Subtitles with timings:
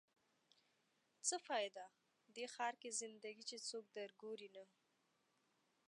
[1.27, 1.85] څه فایده؟
[2.35, 4.63] دې ښار کې زنده ګي چې څوک در ګوري نه